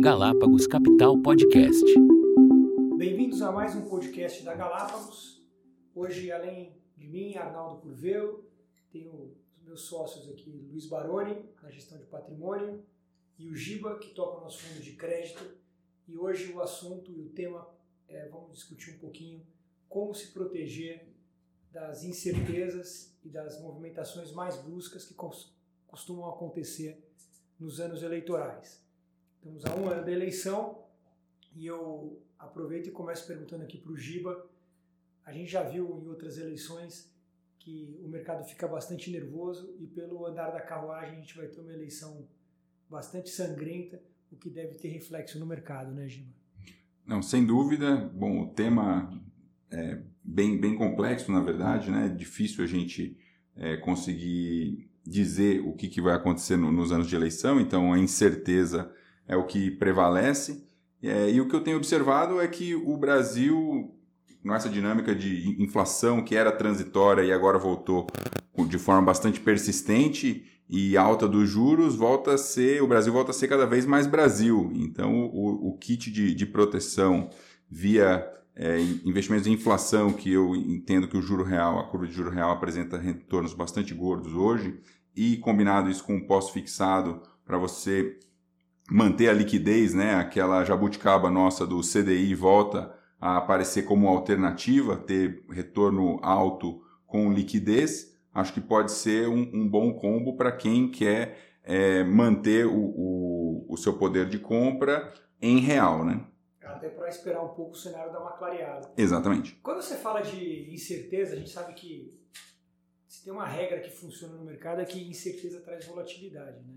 [0.00, 1.84] Galápagos Capital Podcast.
[2.96, 5.46] Bem-vindos a mais um podcast da Galápagos.
[5.94, 8.42] Hoje, além de mim, Arnaldo Curvelo,
[8.90, 12.82] tenho os meus sócios aqui, Luiz Baroni, na gestão de patrimônio,
[13.38, 15.44] e o Giba, que toca o nosso fundo de crédito.
[16.08, 17.68] E hoje o assunto e o tema
[18.08, 19.46] é, vamos discutir um pouquinho
[19.86, 21.14] como se proteger
[21.70, 25.14] das incertezas e das movimentações mais bruscas que
[25.86, 27.06] costumam acontecer
[27.58, 28.88] nos anos eleitorais.
[29.40, 30.84] Estamos a um ano da eleição
[31.56, 34.46] e eu aproveito e começo perguntando aqui para o Giba.
[35.24, 37.10] A gente já viu em outras eleições
[37.58, 41.58] que o mercado fica bastante nervoso e pelo andar da carruagem a gente vai ter
[41.58, 42.28] uma eleição
[42.90, 43.98] bastante sangrenta,
[44.30, 46.34] o que deve ter reflexo no mercado, né, Giba?
[47.06, 47.96] Não, sem dúvida.
[47.96, 49.10] Bom, o tema
[49.70, 52.06] é bem, bem complexo, na verdade, né?
[52.06, 53.16] É difícil a gente
[53.56, 57.98] é, conseguir dizer o que, que vai acontecer no, nos anos de eleição, então a
[57.98, 58.94] incerteza
[59.30, 60.66] é o que prevalece.
[61.00, 63.94] É, e o que eu tenho observado é que o Brasil,
[64.44, 68.08] nessa dinâmica de inflação que era transitória e agora voltou
[68.68, 73.34] de forma bastante persistente e alta dos juros, volta a ser, o Brasil volta a
[73.34, 74.70] ser cada vez mais Brasil.
[74.74, 77.30] Então, o, o kit de, de proteção
[77.70, 82.12] via é, investimentos em inflação, que eu entendo que o juro real, a curva de
[82.12, 84.80] juro real apresenta retornos bastante gordos hoje,
[85.14, 88.18] e combinado isso com um pós-fixado para você
[88.90, 95.44] manter a liquidez, né, aquela jabuticaba nossa do CDI volta a aparecer como alternativa, ter
[95.50, 101.38] retorno alto com liquidez, acho que pode ser um, um bom combo para quem quer
[101.62, 106.24] é, manter o, o, o seu poder de compra em real, né?
[106.80, 108.90] até para esperar um pouco o cenário dar uma clareada.
[108.96, 109.56] Exatamente.
[109.62, 112.18] Quando você fala de incerteza, a gente sabe que
[113.06, 116.74] se tem uma regra que funciona no mercado é que incerteza traz volatilidade, né?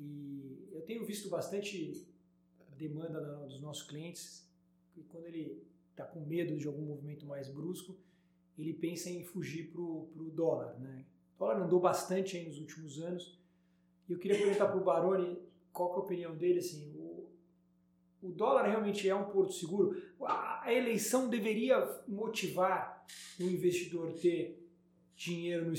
[0.00, 2.06] E eu tenho visto bastante
[2.76, 4.48] demanda dos nossos clientes
[4.92, 7.94] que quando ele está com medo de algum movimento mais brusco,
[8.58, 11.04] ele pensa em fugir para o dólar, né?
[11.36, 13.38] O dólar andou bastante aí nos últimos anos
[14.08, 15.38] e eu queria perguntar para o Baroni
[15.72, 16.90] qual é a opinião dele, assim,
[18.22, 20.00] o dólar realmente é um porto seguro?
[20.20, 23.06] A eleição deveria motivar
[23.38, 24.68] o investidor ter
[25.16, 25.72] dinheiro no,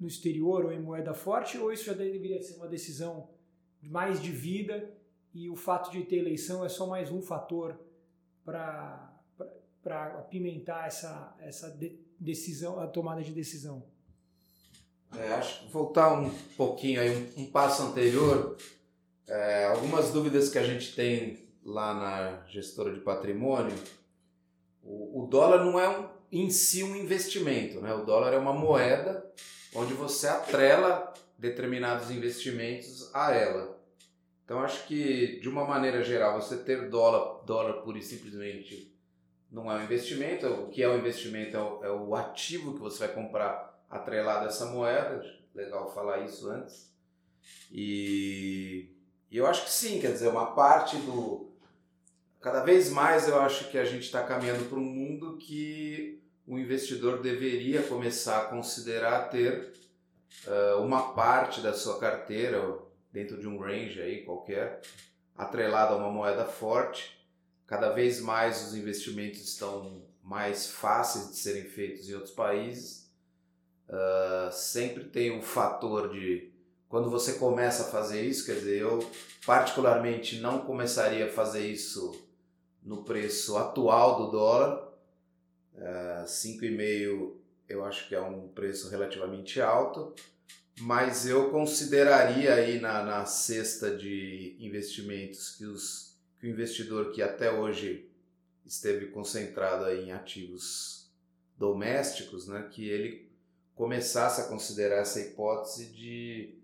[0.00, 3.30] no exterior ou em moeda forte, ou isso já deveria ser uma decisão
[3.82, 4.92] mais de vida
[5.34, 7.78] e o fato de ter eleição é só mais um fator
[8.44, 9.12] para
[10.18, 13.82] apimentar essa, essa de, decisão, a tomada de decisão?
[15.16, 18.56] É, acho que voltar um pouquinho aí, um, um passo anterior,
[19.26, 23.76] é, algumas dúvidas que a gente tem lá na gestora de patrimônio,
[24.82, 27.92] o, o dólar não é um, em si um investimento, né?
[27.94, 29.24] O dólar é uma moeda
[29.74, 33.78] onde você atrela determinados investimentos a ela.
[34.44, 38.94] Então acho que de uma maneira geral você ter dólar, dólar pura e simplesmente
[39.50, 40.46] não é um investimento.
[40.46, 44.46] O que é um investimento é o, é o ativo que você vai comprar atrelado
[44.46, 45.22] a essa moeda.
[45.54, 46.92] Legal falar isso antes.
[47.70, 48.90] E,
[49.30, 51.48] e eu acho que sim, quer dizer, uma parte do,
[52.40, 56.58] cada vez mais eu acho que a gente está caminhando para um mundo que o
[56.58, 59.72] investidor deveria começar a considerar ter
[60.46, 62.78] uh, uma parte da sua carteira
[63.12, 64.80] dentro de um range aí qualquer
[65.36, 67.18] atrelada a uma moeda forte.
[67.66, 73.10] Cada vez mais os investimentos estão mais fáceis de serem feitos em outros países.
[73.88, 76.52] Uh, sempre tem um fator de
[76.88, 78.98] quando você começa a fazer isso, quer dizer, eu
[79.44, 82.12] particularmente não começaria a fazer isso
[82.82, 84.88] no preço atual do dólar.
[85.74, 87.36] Uh, 5,5
[87.68, 90.14] eu acho que é um preço relativamente alto,
[90.80, 97.20] mas eu consideraria aí na, na cesta de investimentos que, os, que o investidor que
[97.20, 98.08] até hoje
[98.64, 101.10] esteve concentrado em ativos
[101.56, 103.28] domésticos, né, que ele
[103.74, 106.54] começasse a considerar essa hipótese de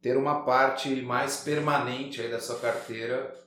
[0.00, 3.38] ter uma parte mais permanente aí da sua carteira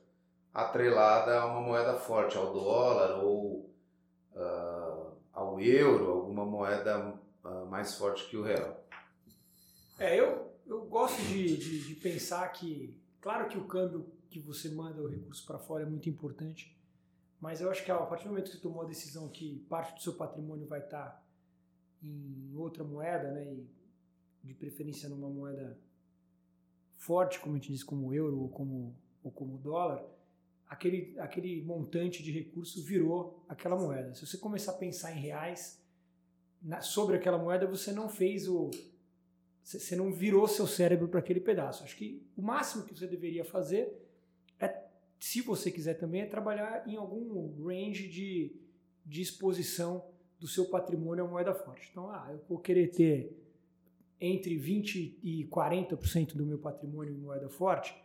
[0.54, 3.70] atrelada a uma moeda forte, ao dólar ou
[4.36, 4.83] uh,
[5.34, 8.86] ao euro, alguma moeda uh, mais forte que o real.
[10.00, 14.70] É, eu, eu gosto de, de, de, pensar que, claro que o câmbio que você
[14.70, 16.78] manda o recurso para fora é muito importante,
[17.42, 19.96] mas eu acho que a partir do momento que você tomou a decisão que parte
[19.96, 21.24] do seu patrimônio vai estar tá
[22.02, 23.68] em outra moeda, né, e
[24.44, 25.78] de preferência numa moeda
[26.98, 30.04] forte, como a gente diz, como o euro ou como, ou como o dólar,
[30.74, 34.14] aquele, aquele montante de recursos virou aquela moeda.
[34.16, 35.80] Se você começar a pensar em reais
[36.62, 38.72] na, sobre aquela moeda, você não fez o.
[39.64, 41.84] Você não virou seu cérebro para aquele pedaço.
[41.84, 43.94] Acho que o máximo que você deveria fazer
[44.60, 44.84] é
[45.20, 48.54] se você quiser também, é trabalhar em algum range de,
[49.06, 50.04] de exposição
[50.38, 51.88] do seu patrimônio à moeda forte.
[51.92, 53.40] Então, ah, eu vou querer ter
[54.20, 57.96] entre 20% e 40% do meu patrimônio em moeda forte,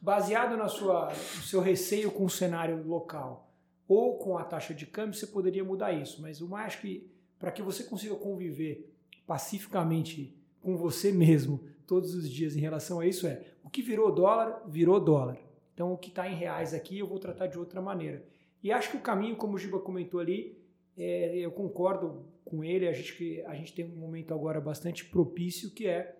[0.00, 3.50] baseado na sua, no seu receio com o cenário local
[3.88, 6.20] ou com a taxa de câmbio, você poderia mudar isso.
[6.20, 8.92] Mas o mais que, para que você consiga conviver
[9.26, 14.12] pacificamente com você mesmo todos os dias em relação a isso é o que virou
[14.12, 15.38] dólar, virou dólar.
[15.74, 18.24] Então o que está em reais aqui eu vou tratar de outra maneira.
[18.62, 20.58] E acho que o caminho, como o Giba comentou ali,
[20.96, 25.70] é, eu concordo com ele, a gente, a gente tem um momento agora bastante propício
[25.70, 26.16] que é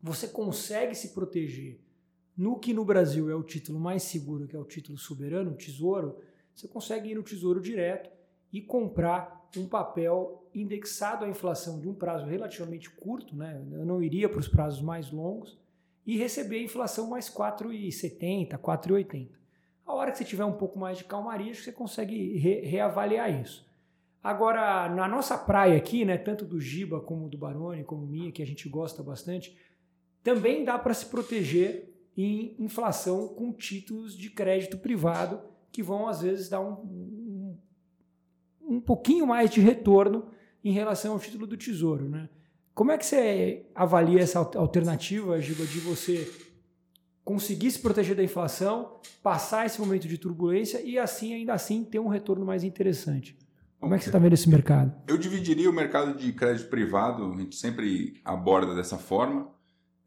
[0.00, 1.78] você consegue se proteger
[2.36, 5.56] no que no Brasil é o título mais seguro, que é o título soberano, o
[5.56, 6.18] tesouro,
[6.54, 8.10] você consegue ir no tesouro direto
[8.52, 13.62] e comprar um papel indexado à inflação de um prazo relativamente curto, né?
[13.72, 15.58] eu não iria para os prazos mais longos,
[16.06, 19.28] e receber a inflação mais 4,70, 4,80.
[19.86, 23.66] A hora que você tiver um pouco mais de calmaria, você consegue re reavaliar isso.
[24.22, 28.42] Agora, na nossa praia aqui, né, tanto do Giba como do Barone, como minha, que
[28.42, 29.56] a gente gosta bastante,
[30.22, 36.20] também dá para se proteger em inflação com títulos de crédito privado que vão às
[36.20, 37.58] vezes dar um, um,
[38.60, 40.26] um pouquinho mais de retorno
[40.62, 42.28] em relação ao título do Tesouro, né?
[42.74, 46.30] Como é que você avalia essa alternativa, Giba, de você
[47.24, 51.98] conseguir se proteger da inflação, passar esse momento de turbulência e assim, ainda assim, ter
[51.98, 53.36] um retorno mais interessante?
[53.78, 54.94] Como é que você está vendo esse mercado?
[55.06, 59.50] Eu dividiria o mercado de crédito privado, a gente sempre aborda dessa forma,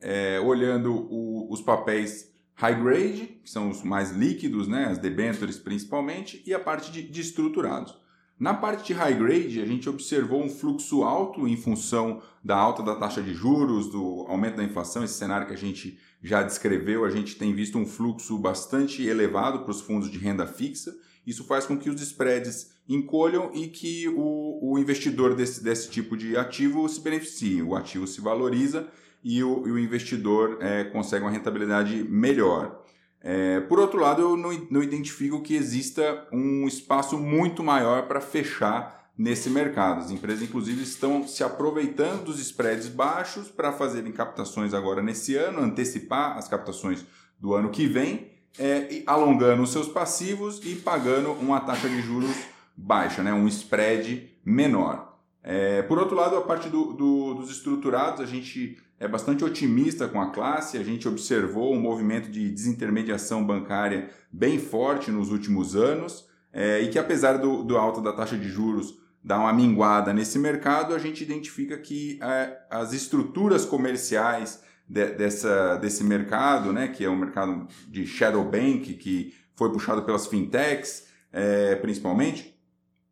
[0.02, 5.58] é, olhando o, os papéis high grade, que são os mais líquidos, né, as debentures
[5.58, 7.98] principalmente, e a parte de, de estruturados.
[8.38, 12.84] Na parte de high grade, a gente observou um fluxo alto em função da alta
[12.84, 17.06] da taxa de juros, do aumento da inflação, esse cenário que a gente já descreveu,
[17.06, 20.94] a gente tem visto um fluxo bastante elevado para os fundos de renda fixa.
[21.26, 26.18] Isso faz com que os spreads encolham e que o, o investidor desse, desse tipo
[26.18, 27.62] de ativo se beneficie.
[27.62, 28.88] O ativo se valoriza
[29.26, 32.84] e o, e o investidor é, consegue uma rentabilidade melhor.
[33.20, 38.22] É, por outro lado, eu não, não identifico que exista um espaço muito maior para
[38.22, 40.02] fechar nesse mercado.
[40.02, 45.60] As empresas, inclusive, estão se aproveitando dos spreads baixos para fazerem captações agora nesse ano,
[45.60, 47.04] antecipar as captações
[47.40, 52.36] do ano que vem, é, alongando os seus passivos e pagando uma taxa de juros
[52.78, 55.15] baixa, né, um spread menor.
[55.48, 60.08] É, por outro lado, a parte do, do, dos estruturados, a gente é bastante otimista
[60.08, 60.76] com a classe.
[60.76, 66.90] A gente observou um movimento de desintermediação bancária bem forte nos últimos anos é, e
[66.90, 71.00] que, apesar do, do alto da taxa de juros dar uma minguada nesse mercado, a
[71.00, 77.16] gente identifica que é, as estruturas comerciais de, dessa, desse mercado, né, que é um
[77.16, 82.55] mercado de shadow bank, que foi puxado pelas fintechs, é, principalmente,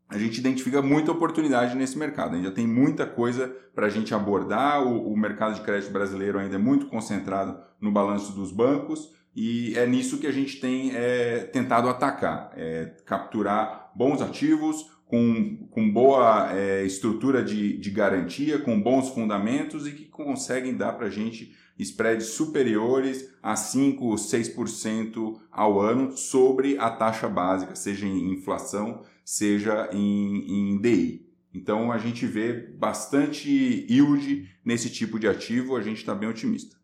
[0.09, 2.35] a gente identifica muita oportunidade nesse mercado.
[2.35, 4.83] Ainda tem muita coisa para a gente abordar.
[4.83, 9.73] O, o, mercado de crédito brasileiro ainda é muito concentrado no balanço dos bancos e
[9.75, 15.91] é nisso que a gente tem é, tentado atacar, é, capturar bons ativos com, com
[15.91, 21.09] boa é, estrutura de, de garantia, com bons fundamentos e que conseguem dar para a
[21.09, 28.31] gente spreads superiores a 5 ou 6% ao ano sobre a taxa básica, seja em
[28.33, 31.27] inflação, seja em, em DI.
[31.53, 36.75] Então a gente vê bastante yield nesse tipo de ativo, a gente está bem otimista.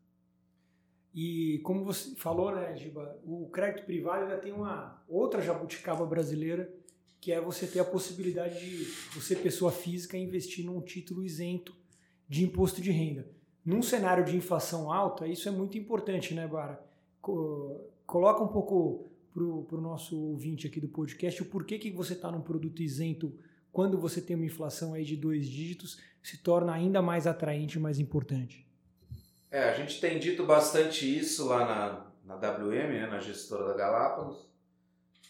[1.14, 6.72] E como você falou, né, Giba, o crédito privado ainda tem uma outra jabuticaba brasileira,
[7.20, 11.76] que é você ter a possibilidade de você, pessoa física, investir num título isento
[12.28, 13.28] de imposto de renda.
[13.66, 16.82] Num cenário de inflação alta, isso é muito importante, né, Bara?
[17.22, 22.32] Coloca um pouco para o nosso ouvinte aqui do podcast o porquê que você está
[22.32, 23.34] num produto isento
[23.72, 27.82] quando você tem uma inflação aí de dois dígitos se torna ainda mais atraente e
[27.82, 28.68] mais importante.
[29.52, 31.66] É, a gente tem dito bastante isso lá
[32.26, 34.48] na, na WM, né, na gestora da Galápagos.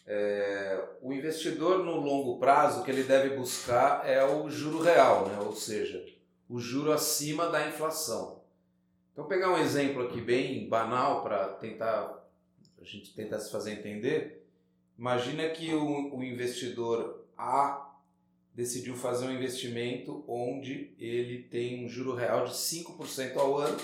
[0.06, 5.40] É, o investidor no longo prazo que ele deve buscar é o juro real, né,
[5.40, 6.04] ou seja,
[6.50, 8.42] o juro acima da inflação.
[9.14, 12.20] Então, pegar um exemplo aqui bem banal para tentar
[12.82, 14.46] a gente tentar se fazer entender.
[14.98, 17.90] Imagina que o, o investidor A
[18.54, 23.80] decidiu fazer um investimento onde ele tem um juro real de 5% ao ano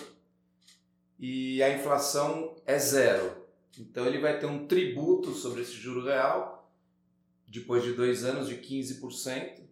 [1.20, 3.46] e a inflação é zero.
[3.78, 6.70] Então ele vai ter um tributo sobre esse juro real
[7.48, 9.65] depois de dois anos de 15%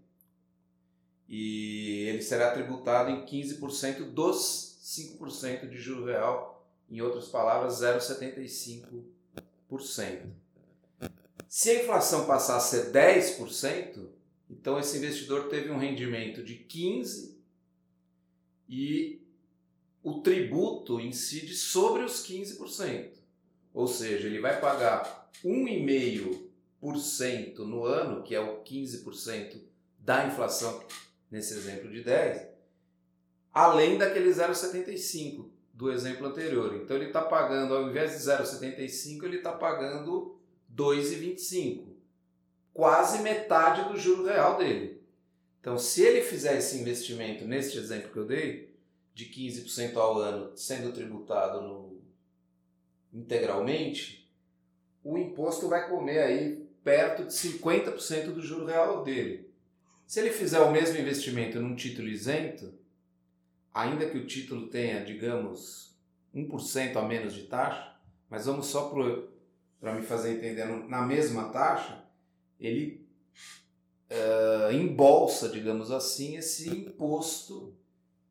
[1.35, 10.29] e ele será tributado em 15% dos 5% de juro real, em outras palavras, 0,75%.
[11.49, 14.09] Se a inflação passar a ser 10%,
[14.47, 17.33] então esse investidor teve um rendimento de 15%
[18.69, 19.19] e
[20.03, 23.09] o tributo incide sobre os 15%.
[23.73, 29.59] Ou seja, ele vai pagar 1,5% no ano, que é o 15%
[29.97, 30.79] da inflação,
[31.33, 32.47] nesse exemplo de 10,
[33.51, 36.75] além daquele 0,75 do exemplo anterior.
[36.75, 40.39] Então ele está pagando, ao invés de 0,75, ele está pagando
[40.71, 41.87] 2,25,
[42.71, 45.01] quase metade do juro real dele.
[45.59, 48.71] Então, se ele fizer esse investimento, neste exemplo que eu dei,
[49.15, 51.99] de 15% ao ano sendo tributado no,
[53.11, 54.29] integralmente,
[55.03, 59.42] o imposto vai comer aí perto de 50% do juro real dele.
[60.05, 62.73] Se ele fizer o mesmo investimento num título isento,
[63.73, 65.97] ainda que o título tenha, digamos,
[66.35, 67.95] 1% a menos de taxa,
[68.29, 68.91] mas vamos só
[69.79, 72.03] para me fazer entender, na mesma taxa,
[72.59, 73.05] ele
[74.09, 77.75] uh, embolsa, digamos assim, esse imposto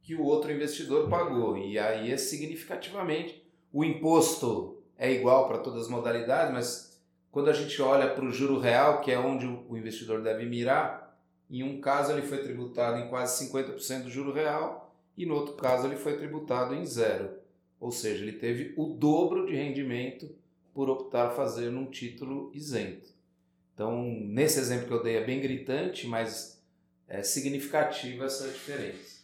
[0.00, 1.56] que o outro investidor pagou.
[1.56, 3.42] E aí é significativamente.
[3.72, 8.32] O imposto é igual para todas as modalidades, mas quando a gente olha para o
[8.32, 11.11] juro real, que é onde o investidor deve mirar,
[11.60, 15.54] em um caso ele foi tributado em quase 50% do juro real e no outro
[15.54, 17.30] caso ele foi tributado em zero.
[17.78, 20.30] Ou seja, ele teve o dobro de rendimento
[20.72, 23.10] por optar fazer num título isento.
[23.74, 26.62] Então, nesse exemplo que eu dei é bem gritante, mas
[27.08, 29.22] é significativa essa diferença.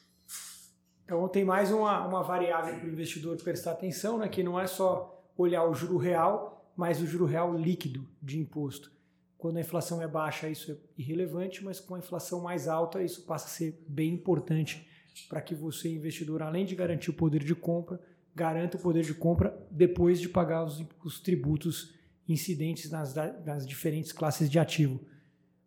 [1.04, 4.66] Então tem mais uma, uma variável para o investidor prestar atenção, né, que não é
[4.66, 8.92] só olhar o juro real, mas o juro real líquido de imposto.
[9.38, 13.22] Quando a inflação é baixa, isso é irrelevante, mas com a inflação mais alta, isso
[13.22, 14.86] passa a ser bem importante
[15.28, 18.00] para que você, investidor, além de garantir o poder de compra,
[18.34, 21.94] garanta o poder de compra depois de pagar os, os tributos
[22.28, 25.00] incidentes nas, nas diferentes classes de ativo.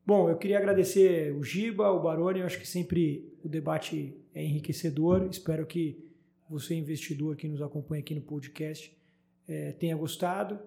[0.05, 4.43] Bom, eu queria agradecer o Giba, o Baroni, eu acho que sempre o debate é
[4.43, 5.27] enriquecedor.
[5.29, 6.03] Espero que
[6.49, 8.95] você, investidor que nos acompanha aqui no podcast,
[9.47, 10.59] é, tenha gostado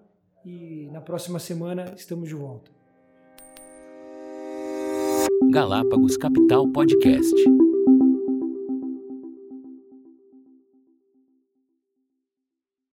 [0.43, 2.74] e na próxima semana estamos de volta.
[5.43, 7.64] Galápagos Capital Podcast.